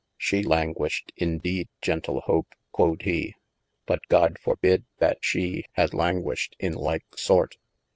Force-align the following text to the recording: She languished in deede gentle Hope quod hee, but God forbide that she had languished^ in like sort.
She 0.17 0.41
languished 0.41 1.13
in 1.15 1.37
deede 1.41 1.67
gentle 1.79 2.21
Hope 2.21 2.55
quod 2.71 3.03
hee, 3.03 3.35
but 3.85 3.99
God 4.09 4.39
forbide 4.39 4.85
that 4.97 5.19
she 5.21 5.65
had 5.73 5.91
languished^ 5.91 6.53
in 6.57 6.73
like 6.73 7.05
sort. 7.15 7.57